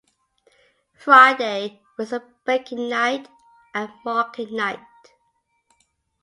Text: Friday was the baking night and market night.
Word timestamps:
Friday 0.95 1.79
was 1.95 2.09
the 2.09 2.23
baking 2.43 2.89
night 2.89 3.27
and 3.75 3.91
market 4.03 4.51
night. 4.51 4.79